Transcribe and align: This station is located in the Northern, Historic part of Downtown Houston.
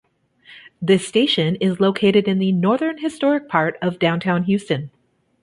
This 0.81 1.07
station 1.07 1.57
is 1.57 1.79
located 1.79 2.27
in 2.27 2.39
the 2.39 2.51
Northern, 2.51 2.97
Historic 2.97 3.47
part 3.47 3.77
of 3.83 3.99
Downtown 3.99 4.45
Houston. 4.45 4.89